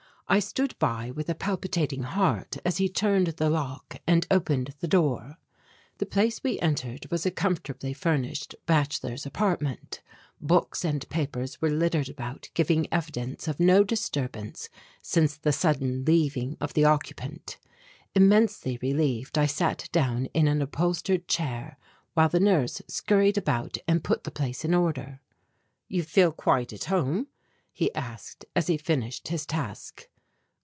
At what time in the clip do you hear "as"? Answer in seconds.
2.63-2.77, 28.55-28.67